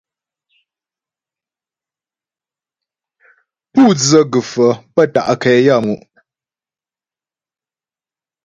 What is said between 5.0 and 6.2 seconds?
ta' nkɛ yaə́mu'.